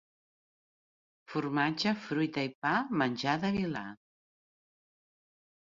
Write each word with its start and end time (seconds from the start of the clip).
Formatge, 1.33 1.93
fruita 2.07 2.47
i 2.49 2.51
pa, 2.67 2.73
menjar 3.03 3.39
de 3.45 3.55
vilà. 3.59 3.85